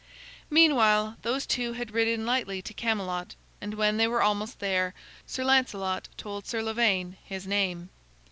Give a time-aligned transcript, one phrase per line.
[0.49, 4.95] Meanwhile those two had ridden lightly to Camelot, and when they were almost there,
[5.27, 7.89] Sir Lancelot told Sir Lavaine his name.